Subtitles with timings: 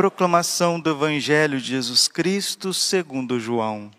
[0.00, 3.90] Proclamação do Evangelho de Jesus Cristo segundo João.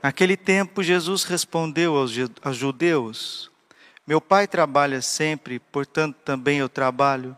[0.00, 3.50] Naquele tempo, Jesus respondeu aos judeus:
[4.06, 7.36] Meu pai trabalha sempre, portanto também eu trabalho.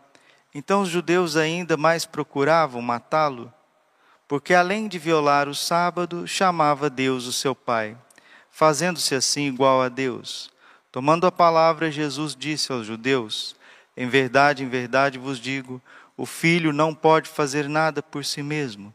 [0.55, 3.51] Então os judeus ainda mais procuravam matá-lo,
[4.29, 7.97] porque além de violar o sábado, chamava Deus o seu pai,
[8.51, 10.51] fazendo-se assim igual a Deus.
[10.93, 13.57] Tomando a palavra, Jesus disse aos judeus:
[13.97, 15.81] Em verdade, em verdade vos digo,
[16.17, 18.93] o filho não pode fazer nada por si mesmo.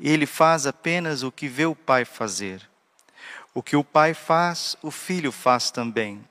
[0.00, 2.68] Ele faz apenas o que vê o pai fazer.
[3.54, 6.24] O que o pai faz, o filho faz também.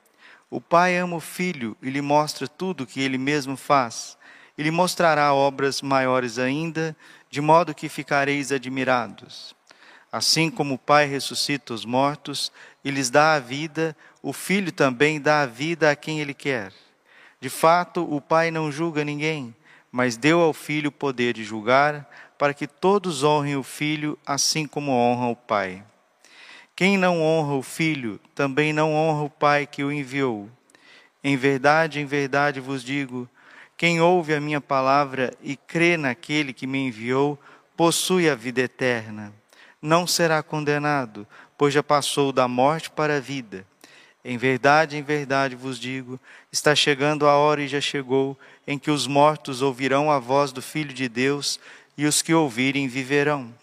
[0.50, 4.18] O pai ama o filho e lhe mostra tudo o que ele mesmo faz
[4.58, 6.96] e lhe mostrará obras maiores ainda,
[7.30, 9.56] de modo que ficareis admirados.
[10.12, 12.52] Assim como o Pai ressuscita os mortos
[12.84, 16.72] e lhes dá a vida, o Filho também dá a vida a quem ele quer.
[17.40, 19.56] De fato, o Pai não julga ninguém,
[19.92, 24.66] mas deu ao Filho o poder de julgar, para que todos honrem o Filho assim
[24.66, 25.84] como honram o Pai.
[26.76, 30.50] Quem não honra o Filho, também não honra o Pai que o enviou.
[31.24, 33.30] Em verdade, em verdade vos digo,
[33.78, 37.38] quem ouve a minha palavra e crê naquele que me enviou,
[37.76, 39.34] possui a vida eterna.
[39.82, 43.66] Não será condenado, pois já passou da morte para a vida.
[44.24, 46.20] Em verdade, em verdade vos digo:
[46.52, 50.62] está chegando a hora e já chegou, em que os mortos ouvirão a voz do
[50.62, 51.60] Filho de Deus,
[51.98, 53.54] e os que ouvirem viverão.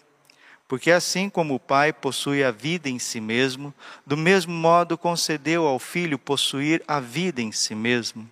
[0.67, 3.73] Porque assim como o Pai possui a vida em si mesmo,
[4.05, 8.29] do mesmo modo concedeu ao Filho possuir a vida em si mesmo.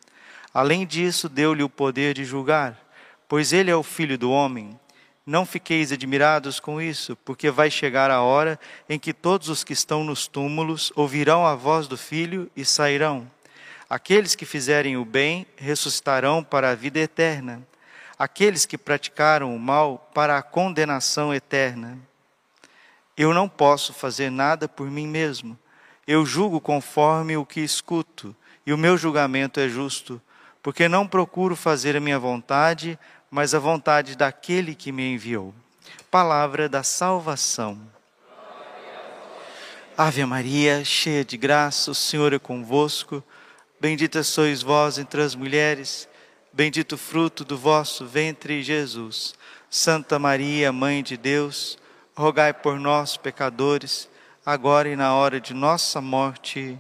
[0.54, 2.80] Além disso, deu-lhe o poder de julgar,
[3.28, 4.80] pois ele é o filho do homem.
[5.26, 9.74] Não fiqueis admirados com isso, porque vai chegar a hora em que todos os que
[9.74, 13.30] estão nos túmulos ouvirão a voz do filho e sairão.
[13.90, 17.66] Aqueles que fizerem o bem ressuscitarão para a vida eterna.
[18.18, 21.98] Aqueles que praticaram o mal para a condenação eterna.
[23.16, 25.58] Eu não posso fazer nada por mim mesmo.
[26.06, 28.36] Eu julgo conforme o que escuto,
[28.66, 30.22] e o meu julgamento é justo
[30.68, 33.00] porque não procuro fazer a minha vontade,
[33.32, 35.56] mas a vontade daquele que me enviou.
[36.12, 37.80] Palavra da salvação.
[39.98, 43.24] Ave Maria, cheia de graça, o Senhor é convosco.
[43.80, 46.10] Bendita sois vós entre as mulheres,
[46.52, 49.36] bendito o fruto do vosso ventre, Jesus.
[49.70, 51.78] Santa Maria, Mãe de Deus,
[52.16, 54.10] rogai por nós, pecadores,
[54.44, 56.76] agora e na hora de nossa morte.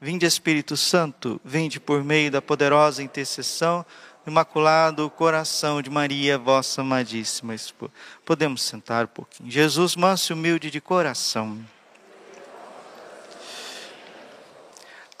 [0.00, 3.86] Vinde Espírito Santo, vinde por meio da poderosa intercessão
[4.24, 7.92] do Imaculado Coração de Maria, vossa amadíssima esposa.
[8.24, 9.48] Podemos sentar um pouquinho.
[9.48, 11.58] Jesus, manso e humilde de coração.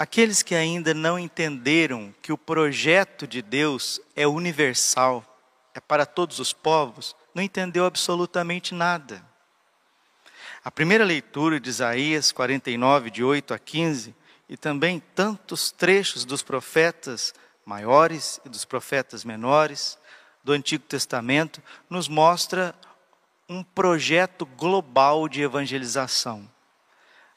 [0.00, 5.22] Aqueles que ainda não entenderam que o projeto de Deus é universal,
[5.74, 9.22] é para todos os povos, não entendeu absolutamente nada.
[10.64, 14.14] A primeira leitura de Isaías 49, de 8 a 15,
[14.48, 17.34] e também tantos trechos dos profetas
[17.66, 19.98] maiores e dos profetas menores
[20.42, 22.74] do Antigo Testamento nos mostra
[23.46, 26.50] um projeto global de evangelização.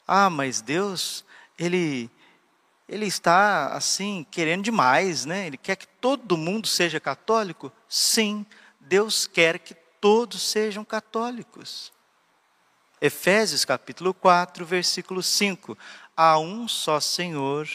[0.08, 1.26] Ah, mas Deus,
[1.58, 2.10] ele
[2.88, 5.46] ele está assim querendo demais, né?
[5.46, 7.72] Ele quer que todo mundo seja católico?
[7.88, 8.44] Sim,
[8.80, 11.92] Deus quer que todos sejam católicos.
[13.00, 15.76] Efésios capítulo 4, versículo 5
[16.16, 17.68] há um só Senhor,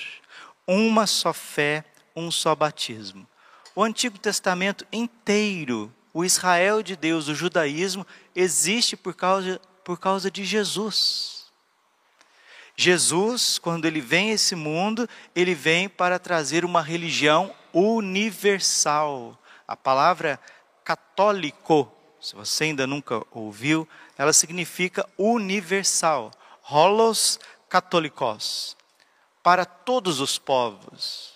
[0.66, 1.84] uma só fé,
[2.16, 3.28] um só batismo.
[3.76, 8.06] O Antigo Testamento inteiro, o Israel de Deus, o judaísmo,
[8.36, 11.39] existe por causa, por causa de Jesus.
[12.82, 19.38] Jesus, quando ele vem a esse mundo, ele vem para trazer uma religião universal.
[19.68, 20.40] A palavra
[20.82, 21.92] católico,
[22.22, 23.86] se você ainda nunca ouviu,
[24.18, 26.32] ela significa universal.
[26.72, 28.78] Holos católicos,
[29.44, 31.34] para todos os povos.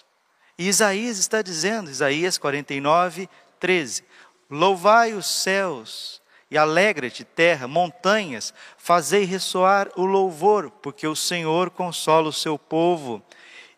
[0.57, 3.27] E Isaías está dizendo, Isaías 49,
[3.59, 4.05] 13:
[4.49, 6.21] Louvai os céus
[6.53, 13.23] e alegra-te, terra, montanhas, fazei ressoar o louvor, porque o Senhor consola o seu povo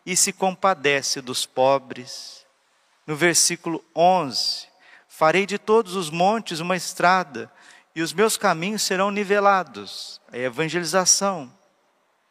[0.04, 2.44] e se compadece dos pobres.
[3.06, 4.66] No versículo 11:
[5.08, 7.50] Farei de todos os montes uma estrada,
[7.94, 10.20] e os meus caminhos serão nivelados.
[10.30, 11.50] A evangelização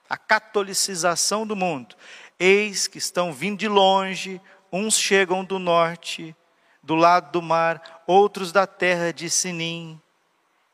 [0.07, 1.95] a catolicização do mundo.
[2.39, 4.39] Eis que estão vindo de longe,
[4.71, 6.35] uns chegam do norte,
[6.83, 9.99] do lado do mar, outros da terra de Sinim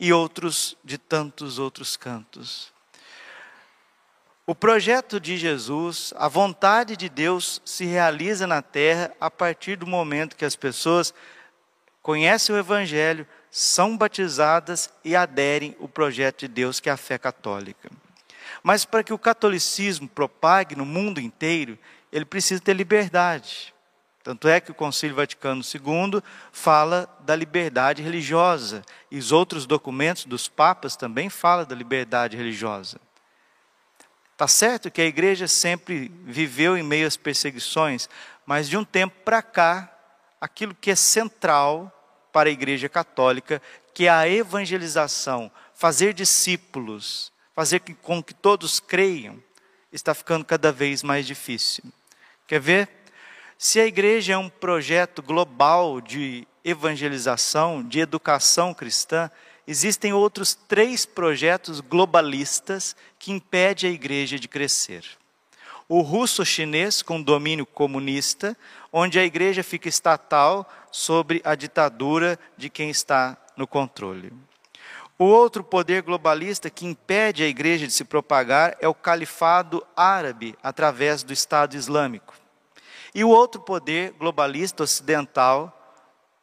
[0.01, 2.73] e outros de tantos outros cantos.
[4.47, 9.85] O projeto de Jesus, a vontade de Deus se realiza na terra a partir do
[9.85, 11.13] momento que as pessoas
[12.01, 17.19] conhecem o Evangelho, são batizadas e aderem ao projeto de Deus, que é a fé
[17.19, 17.87] católica.
[18.63, 21.77] Mas para que o catolicismo propague no mundo inteiro,
[22.11, 23.71] ele precisa ter liberdade.
[24.23, 26.21] Tanto é que o Concílio Vaticano II
[26.51, 32.99] fala da liberdade religiosa, e os outros documentos dos papas também falam da liberdade religiosa.
[34.33, 38.09] Está certo que a igreja sempre viveu em meio às perseguições,
[38.45, 39.91] mas de um tempo para cá,
[40.39, 41.91] aquilo que é central
[42.31, 43.61] para a igreja católica,
[43.93, 49.41] que é a evangelização, fazer discípulos, fazer com que todos creiam,
[49.91, 51.83] está ficando cada vez mais difícil.
[52.47, 53.00] Quer ver?
[53.63, 59.29] Se a igreja é um projeto global de evangelização, de educação cristã,
[59.67, 65.05] existem outros três projetos globalistas que impedem a igreja de crescer.
[65.87, 68.57] O russo-chinês, com domínio comunista,
[68.91, 74.33] onde a igreja fica estatal sobre a ditadura de quem está no controle.
[75.19, 80.57] O outro poder globalista que impede a igreja de se propagar é o califado árabe,
[80.63, 82.40] através do Estado Islâmico.
[83.13, 85.77] E o outro poder globalista ocidental,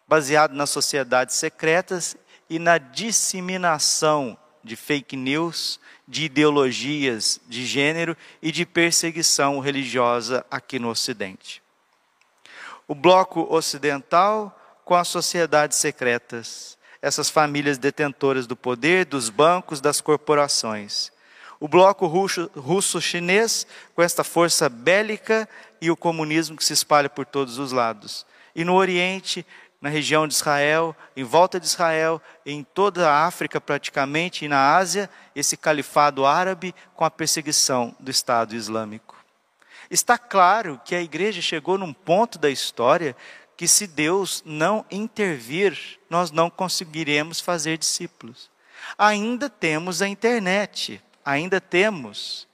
[0.07, 2.17] baseado nas sociedades secretas
[2.49, 10.79] e na disseminação de fake news, de ideologias de gênero e de perseguição religiosa aqui
[10.79, 11.63] no Ocidente.
[12.87, 14.55] O bloco ocidental
[14.85, 21.13] com as sociedades secretas, essas famílias detentoras do poder, dos bancos, das corporações.
[21.61, 25.49] O bloco russo-chinês com esta força bélica
[25.81, 28.25] e o comunismo que se espalha por todos os lados.
[28.55, 29.45] E no Oriente,
[29.81, 34.77] na região de Israel, em volta de Israel, em toda a África praticamente e na
[34.77, 39.17] Ásia, esse califado árabe com a perseguição do Estado Islâmico.
[39.91, 43.17] Está claro que a igreja chegou num ponto da história
[43.57, 48.51] que, se Deus não intervir, nós não conseguiremos fazer discípulos.
[48.97, 52.49] Ainda temos a internet, ainda temos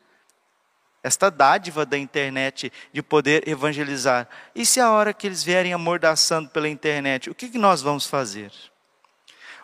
[1.01, 4.29] esta dádiva da internet de poder evangelizar.
[4.53, 8.51] E se a hora que eles vierem amordaçando pela internet, o que, nós vamos fazer?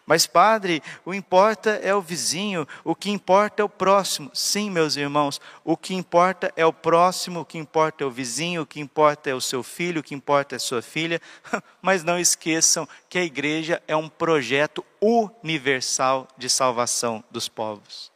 [0.06, 4.30] Mas, padre, o importa é o vizinho, o que importa é o próximo.
[4.32, 8.62] Sim, meus irmãos, o que importa é o próximo, o que importa é o vizinho,
[8.62, 11.20] o que importa é o seu filho, o que importa é a sua filha.
[11.82, 18.10] Mas não esqueçam que a igreja é um projeto universal de salvação dos povos.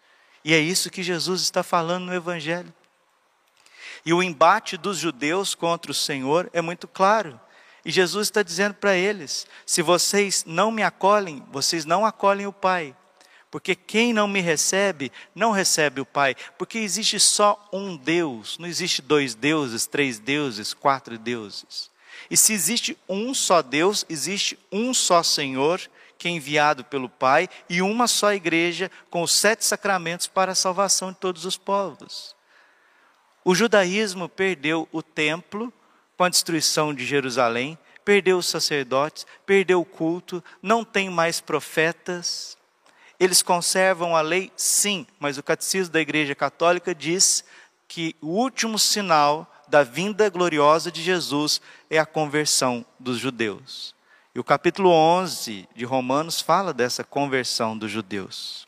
[0.45, 2.73] E é isso que Jesus está falando no Evangelho.
[4.05, 7.41] E o embate dos judeus contra o Senhor é muito claro.
[7.85, 12.53] E Jesus está dizendo para eles: se vocês não me acolhem, vocês não acolhem o
[12.53, 12.95] Pai.
[13.51, 16.35] Porque quem não me recebe, não recebe o Pai.
[16.59, 21.89] Porque existe só um Deus, não existe dois deuses, três deuses, quatro deuses.
[22.29, 25.81] E se existe um só Deus, existe um só Senhor,
[26.19, 30.55] que é enviado pelo Pai, e uma só igreja com os sete sacramentos para a
[30.55, 32.35] salvação de todos os povos.
[33.45, 35.73] O judaísmo perdeu o templo
[36.17, 42.57] com a destruição de Jerusalém, perdeu os sacerdotes, perdeu o culto, não tem mais profetas.
[43.19, 44.51] Eles conservam a lei?
[44.57, 47.45] Sim, mas o catecismo da Igreja Católica diz
[47.87, 53.94] que o último sinal da vinda gloriosa de Jesus é a conversão dos judeus.
[54.35, 58.67] E o capítulo 11 de Romanos fala dessa conversão dos judeus.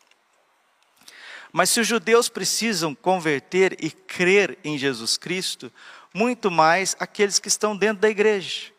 [1.53, 5.73] Mas se os judeus precisam converter e crer em Jesus Cristo,
[6.15, 8.71] muito mais aqueles que estão dentro da igreja.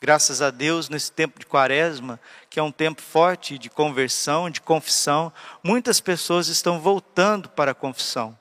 [0.00, 2.18] Graças a Deus, nesse tempo de quaresma,
[2.48, 5.30] que é um tempo forte de conversão, de confissão,
[5.62, 8.38] muitas pessoas estão voltando para a confissão.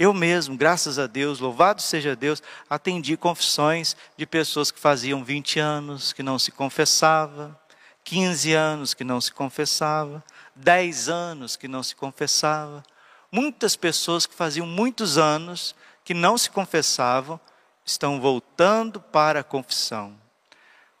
[0.00, 5.60] Eu mesmo, graças a Deus, louvado seja Deus, atendi confissões de pessoas que faziam 20
[5.60, 7.54] anos que não se confessava,
[8.02, 10.24] 15 anos que não se confessava,
[10.56, 12.82] dez anos que não se confessava.
[13.30, 17.38] Muitas pessoas que faziam muitos anos que não se confessavam
[17.84, 20.16] estão voltando para a confissão.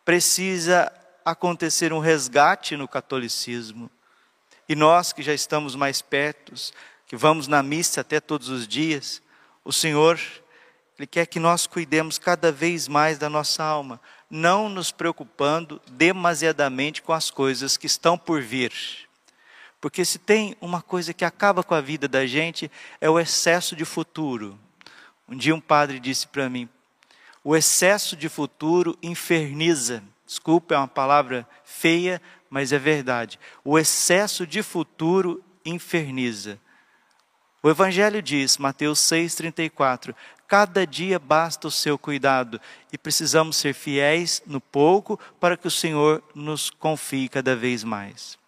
[0.04, 0.92] Precisa
[1.24, 3.90] acontecer um resgate no catolicismo.
[4.68, 6.52] E nós que já estamos mais perto,
[7.10, 9.20] que vamos na missa até todos os dias,
[9.64, 10.16] o Senhor,
[10.96, 14.00] Ele quer que nós cuidemos cada vez mais da nossa alma,
[14.30, 18.72] não nos preocupando demasiadamente com as coisas que estão por vir.
[19.80, 23.74] Porque se tem uma coisa que acaba com a vida da gente, é o excesso
[23.74, 24.56] de futuro.
[25.28, 26.68] Um dia um padre disse para mim:
[27.42, 30.00] o excesso de futuro inferniza.
[30.24, 33.36] Desculpa, é uma palavra feia, mas é verdade.
[33.64, 36.56] O excesso de futuro inferniza.
[37.62, 40.14] O Evangelho diz, Mateus 6,34:
[40.48, 42.58] Cada dia basta o seu cuidado
[42.90, 48.38] e precisamos ser fiéis no pouco para que o Senhor nos confie cada vez mais.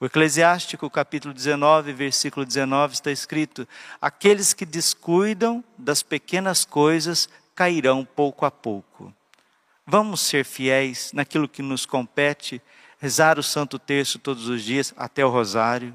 [0.00, 3.68] O Eclesiástico, capítulo 19, versículo 19, está escrito:
[4.00, 9.12] Aqueles que descuidam das pequenas coisas cairão pouco a pouco.
[9.86, 12.60] Vamos ser fiéis naquilo que nos compete,
[12.98, 15.94] rezar o Santo Terço todos os dias até o Rosário,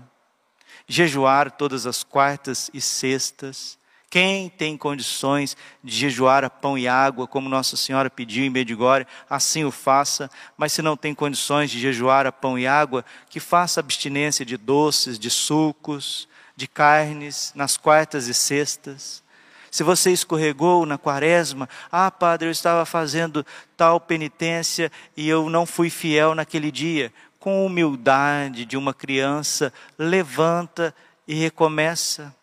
[0.91, 3.77] jejuar todas as quartas e sextas,
[4.09, 9.07] quem tem condições de jejuar a pão e água, como Nossa Senhora pediu em Medigore,
[9.29, 10.29] assim o faça.
[10.57, 14.57] Mas se não tem condições de jejuar a pão e água, que faça abstinência de
[14.57, 19.23] doces, de sucos, de carnes, nas quartas e sextas.
[19.71, 23.45] Se você escorregou na quaresma, ah, padre, eu estava fazendo
[23.77, 27.13] tal penitência e eu não fui fiel naquele dia.
[27.41, 30.95] Com humildade de uma criança, levanta
[31.27, 32.33] e recomeça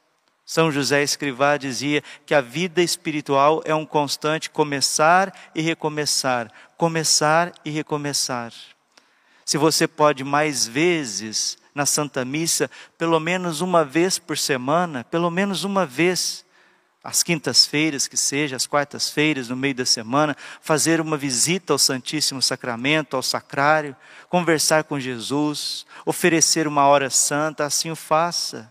[0.48, 7.52] são José Escrivá dizia que a vida espiritual é um constante começar e recomeçar, começar
[7.66, 8.50] e recomeçar.
[9.44, 15.30] Se você pode mais vezes na Santa Missa, pelo menos uma vez por semana, pelo
[15.30, 16.46] menos uma vez,
[17.08, 22.42] às quintas-feiras que seja, às quartas-feiras, no meio da semana, fazer uma visita ao Santíssimo
[22.42, 23.96] Sacramento, ao sacrário,
[24.28, 28.70] conversar com Jesus, oferecer uma hora santa, assim o faça.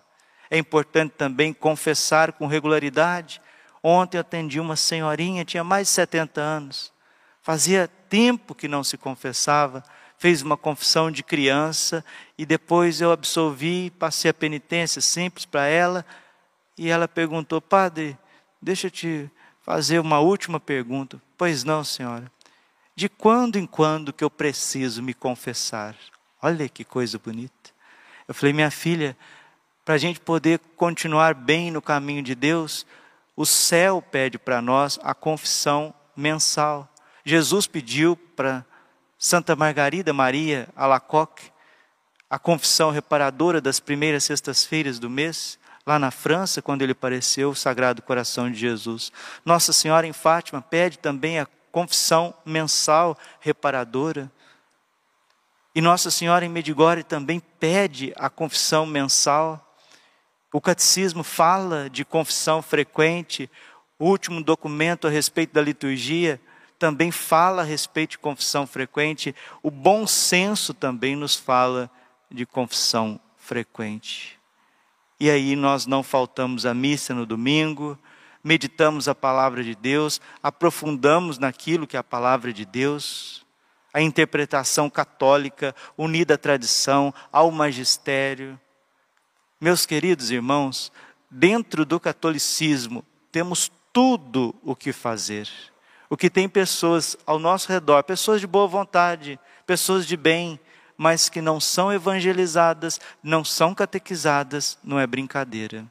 [0.52, 3.42] É importante também confessar com regularidade.
[3.82, 6.94] Ontem eu atendi uma senhorinha, tinha mais de 70 anos.
[7.42, 9.84] Fazia tempo que não se confessava,
[10.20, 12.06] fez uma confissão de criança
[12.38, 16.06] e depois eu absolvi, passei a penitência simples para ela
[16.78, 18.16] e ela perguntou: Padre,
[18.62, 19.30] deixa eu te
[19.62, 21.22] fazer uma última pergunta.
[21.38, 22.32] Pois não, senhora.
[22.96, 25.96] De quando em quando que eu preciso me confessar?
[26.42, 27.72] Olha que coisa bonita.
[28.28, 29.16] Eu falei: Minha filha,
[29.86, 32.86] para a gente poder continuar bem no caminho de Deus,
[33.36, 36.92] o céu pede para nós a confissão mensal.
[37.24, 38.66] Jesus pediu para
[39.20, 41.52] Santa Margarida Maria Alacoque
[42.30, 47.56] a confissão reparadora das primeiras sextas-feiras do mês, lá na França, quando ele apareceu, o
[47.56, 49.12] Sagrado Coração de Jesus.
[49.44, 54.32] Nossa Senhora em Fátima pede também a confissão mensal reparadora.
[55.74, 59.64] E Nossa Senhora em Medigore também pede a confissão mensal
[60.52, 63.50] o catecismo fala de confissão frequente,
[64.00, 66.40] o último documento a respeito da liturgia
[66.80, 71.92] também fala a respeito de confissão frequente, o bom senso também nos fala
[72.32, 74.37] de confissão frequente.
[75.20, 77.98] E aí nós não faltamos à missa no domingo,
[78.44, 83.46] meditamos a palavra de Deus, aprofundamos naquilo que é a palavra de Deus,
[83.94, 88.60] a interpretação católica unida à tradição, ao magistério
[89.60, 90.92] meus queridos irmãos,
[91.32, 95.50] dentro do catolicismo temos tudo o que fazer.
[96.08, 100.60] O que tem pessoas ao nosso redor, pessoas de boa vontade, pessoas de bem,
[100.98, 105.86] mas que não são evangelizadas, não são catequizadas, não é brincadeira.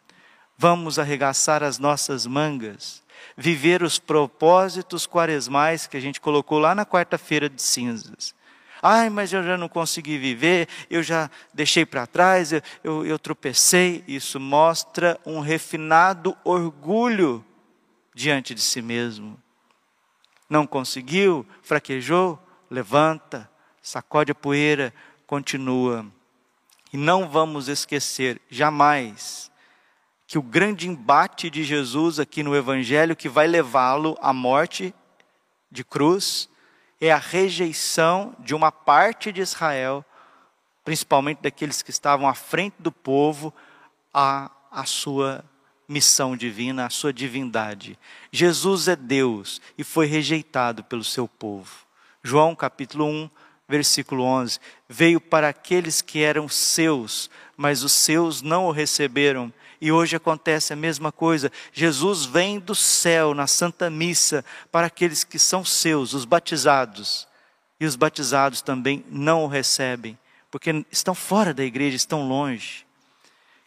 [0.59, 3.03] Vamos arregaçar as nossas mangas,
[3.37, 8.35] viver os propósitos quaresmais que a gente colocou lá na quarta-feira de cinzas.
[8.83, 13.19] Ai, mas eu já não consegui viver, eu já deixei para trás, eu, eu, eu
[13.19, 14.05] tropecei.
[14.07, 17.45] Isso mostra um refinado orgulho
[18.15, 19.39] diante de si mesmo.
[20.49, 22.39] Não conseguiu, fraquejou,
[22.71, 23.51] levanta,
[23.87, 24.93] sacode a poeira,
[25.29, 26.05] continua.
[26.93, 29.49] E não vamos esquecer jamais
[30.27, 34.93] que o grande embate de Jesus aqui no Evangelho, que vai levá-lo à morte
[35.71, 36.49] de cruz,
[37.01, 40.05] é a rejeição de uma parte de Israel,
[40.85, 43.55] principalmente daqueles que estavam à frente do povo,
[44.13, 44.51] a
[44.85, 45.45] sua
[45.87, 47.97] missão divina, a sua divindade.
[48.33, 51.87] Jesus é Deus e foi rejeitado pelo seu povo.
[52.25, 53.31] João capítulo 1,
[53.69, 54.59] versículo 11:
[54.89, 59.53] Veio para aqueles que eram seus, mas os seus não o receberam.
[59.81, 61.53] E hoje acontece a mesma coisa.
[61.73, 67.29] Jesus vem do céu na Santa Missa para aqueles que são seus, os batizados.
[67.79, 70.19] E os batizados também não o recebem,
[70.51, 72.87] porque estão fora da igreja, estão longe.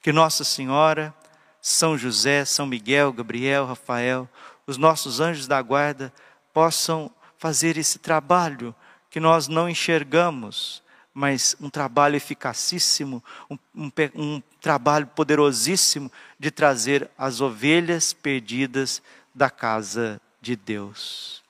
[0.01, 1.13] Que Nossa Senhora,
[1.61, 4.27] São José, São Miguel, Gabriel, Rafael,
[4.65, 6.11] os nossos anjos da guarda
[6.51, 8.73] possam fazer esse trabalho
[9.09, 17.09] que nós não enxergamos, mas um trabalho eficacíssimo, um, um, um trabalho poderosíssimo de trazer
[17.17, 19.01] as ovelhas perdidas
[19.33, 21.43] da casa de Deus.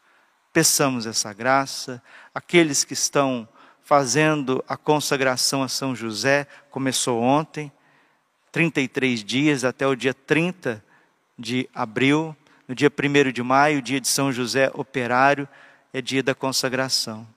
[0.53, 2.01] Peçamos essa graça,
[2.33, 3.47] aqueles que estão
[3.83, 7.71] fazendo a consagração a São José, começou ontem,
[8.51, 10.83] 33 dias até o dia 30
[11.37, 12.35] de abril,
[12.67, 15.47] No dia 1 de maio, dia de São José Operário,
[15.91, 17.27] é dia da consagração.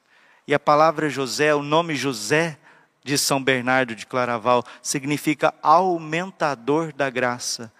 [0.46, 2.58] E a palavra José, o nome José
[3.04, 7.72] de São Bernardo de Claraval, significa aumentador da graça.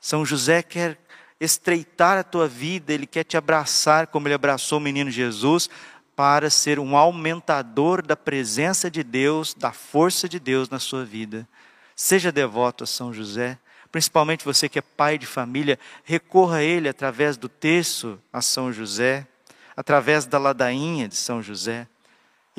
[0.00, 0.98] São José quer
[1.40, 5.68] estreitar a tua vida, ele quer te abraçar como ele abraçou o menino Jesus,
[6.14, 11.48] para ser um aumentador da presença de Deus, da força de Deus na sua vida.
[11.96, 13.58] Seja devoto a São José,
[13.90, 18.70] principalmente você que é pai de família, recorra a ele através do texto a São
[18.70, 19.26] José,
[19.74, 21.88] através da ladainha de São José.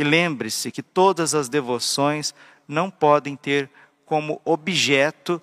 [0.02, 2.34] E lembre-se que todas as devoções
[2.68, 3.70] não podem ter
[4.04, 5.40] como objeto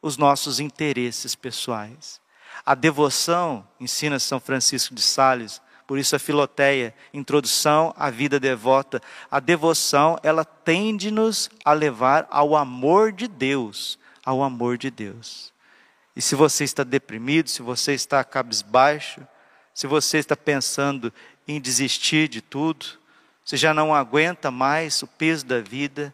[0.00, 2.20] os nossos interesses pessoais.
[2.64, 9.02] A devoção, ensina São Francisco de Sales, por isso a Filoteia, introdução à vida devota,
[9.28, 15.52] a devoção, ela tende-nos a levar ao amor de Deus, ao amor de Deus.
[16.14, 19.26] E se você está deprimido, se você está cabisbaixo,
[19.74, 21.12] se você está pensando
[21.48, 23.04] em desistir de tudo,
[23.46, 26.12] se já não aguenta mais o peso da vida,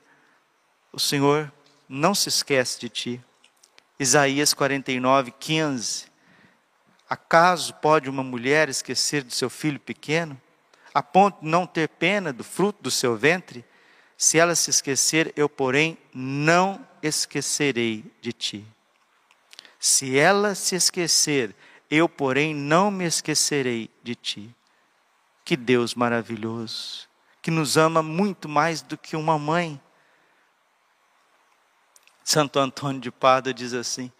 [0.93, 1.51] o Senhor
[1.89, 3.25] não se esquece de ti.
[3.99, 6.12] Isaías 49, 15.
[7.09, 10.39] Acaso pode uma mulher esquecer do seu filho pequeno,
[10.93, 13.65] a ponto de não ter pena do fruto do seu ventre?
[14.15, 18.67] Se ela se esquecer, eu, porém, não esquecerei de ti.
[19.81, 21.57] Se ela se esquecer,
[21.91, 24.55] eu, porém, não me esquecerei de ti.
[25.43, 27.09] Que Deus maravilhoso,
[27.42, 29.78] que nos ama muito mais do que uma mãe.
[32.22, 34.11] Santo Antônio de Pádua diz assim: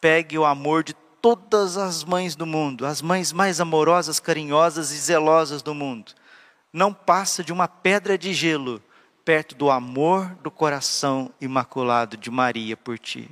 [0.00, 4.96] pegue o amor de todas as mães do mundo, as mães mais amorosas, carinhosas e
[4.96, 6.12] zelosas do mundo,
[6.72, 8.82] não passa de uma pedra de gelo
[9.24, 13.30] perto do amor do coração imaculado de Maria por ti.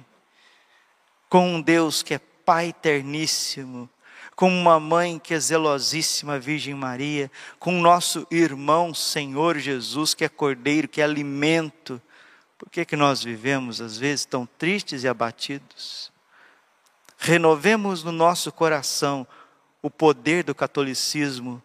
[1.28, 3.90] Com um Deus que é Pai eterníssimo,
[4.36, 7.28] com uma mãe que é zelosíssima, Virgem Maria,
[7.58, 12.00] com nosso irmão Senhor Jesus, que é cordeiro, que é alimento.
[12.56, 16.12] Por que, que nós vivemos, às vezes, tão tristes e abatidos?
[17.18, 19.26] renovemos no nosso coração
[19.82, 21.62] o poder do catolicismo,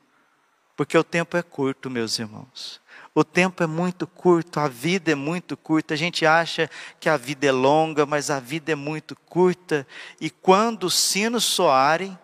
[0.75, 2.79] porque o tempo é curto, meus irmãos.
[3.13, 5.93] O tempo é muito curto, a vida é muito curta.
[5.93, 6.69] A gente acha
[6.99, 9.85] que a vida é longa, mas a vida é muito curta.
[10.19, 12.17] E quando os sinos soarem,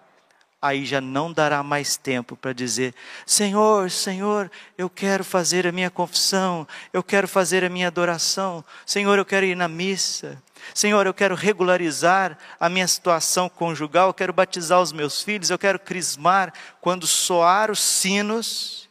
[0.61, 2.93] aí já não dará mais tempo para dizer:
[3.25, 9.17] Senhor, Senhor, eu quero fazer a minha confissão, eu quero fazer a minha adoração, Senhor,
[9.17, 10.41] eu quero ir na missa,
[10.73, 15.59] Senhor, eu quero regularizar a minha situação conjugal, eu quero batizar os meus filhos, eu
[15.59, 18.89] quero crismar quando soar os sinos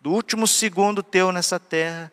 [0.00, 2.12] do último segundo teu nessa terra.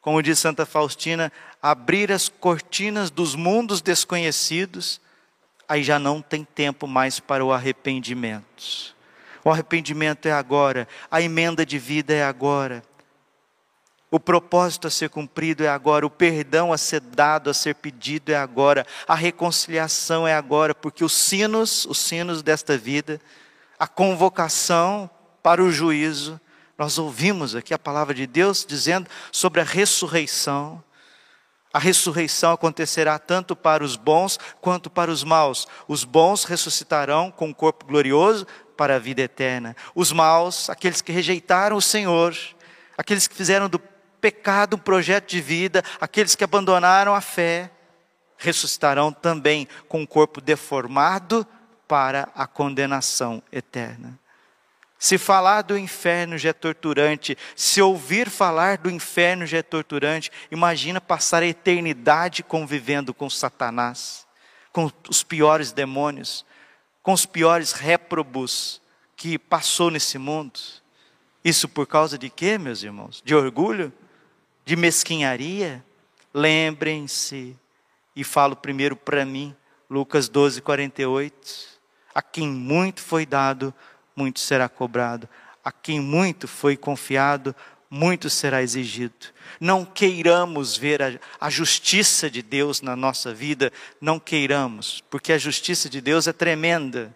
[0.00, 5.00] Como diz Santa Faustina, abrir as cortinas dos mundos desconhecidos
[5.72, 8.94] aí já não tem tempo mais para o arrependimento.
[9.42, 12.82] O arrependimento é agora, a emenda de vida é agora.
[14.10, 18.30] O propósito a ser cumprido é agora, o perdão a ser dado, a ser pedido
[18.30, 23.18] é agora, a reconciliação é agora, porque os sinos, os sinos desta vida,
[23.78, 25.08] a convocação
[25.42, 26.38] para o juízo,
[26.76, 30.84] nós ouvimos aqui a palavra de Deus dizendo sobre a ressurreição,
[31.72, 35.66] a ressurreição acontecerá tanto para os bons quanto para os maus.
[35.88, 39.74] Os bons ressuscitarão com um corpo glorioso para a vida eterna.
[39.94, 42.36] Os maus, aqueles que rejeitaram o Senhor,
[42.96, 43.78] aqueles que fizeram do
[44.20, 47.70] pecado um projeto de vida, aqueles que abandonaram a fé,
[48.36, 51.46] ressuscitarão também com um corpo deformado
[51.88, 54.18] para a condenação eterna.
[55.02, 60.30] Se falar do inferno já é torturante, se ouvir falar do inferno já é torturante,
[60.48, 64.24] imagina passar a eternidade convivendo com Satanás,
[64.70, 66.46] com os piores demônios,
[67.02, 68.80] com os piores réprobos
[69.16, 70.60] que passou nesse mundo.
[71.44, 73.20] Isso por causa de quê, meus irmãos?
[73.24, 73.92] De orgulho?
[74.64, 75.84] De mesquinharia?
[76.32, 77.56] Lembrem-se,
[78.14, 79.52] e falo primeiro para mim,
[79.90, 81.72] Lucas 12, 48.
[82.14, 83.74] A quem muito foi dado,
[84.14, 85.28] muito será cobrado.
[85.64, 87.54] A quem muito foi confiado,
[87.90, 89.14] muito será exigido.
[89.60, 93.70] Não queiramos ver a, a, justiça de Deus na nossa vida,
[94.00, 97.14] não queiramos, porque a justiça de Deus é tremenda.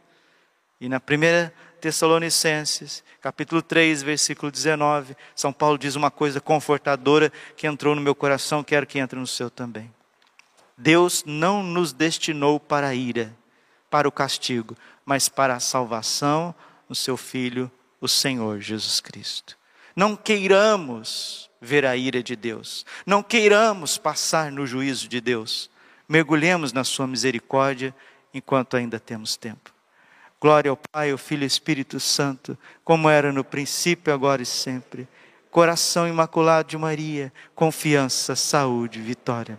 [0.78, 7.66] E na primeira Tessalonicenses, capítulo 3, versículo 19, São Paulo diz uma coisa confortadora que
[7.66, 9.90] entrou no meu coração, quero que entre no seu também.
[10.76, 13.34] Deus não nos destinou para a ira,
[13.88, 16.54] para o castigo, mas para a salvação
[16.88, 17.70] no seu Filho,
[18.00, 19.56] o Senhor Jesus Cristo.
[19.94, 25.70] Não queiramos ver a ira de Deus, não queiramos passar no juízo de Deus,
[26.08, 27.94] mergulhemos na Sua misericórdia
[28.32, 29.74] enquanto ainda temos tempo.
[30.40, 34.46] Glória ao Pai, ao Filho e ao Espírito Santo, como era no princípio, agora e
[34.46, 35.08] sempre.
[35.50, 39.58] Coração imaculado de Maria, confiança, saúde, vitória.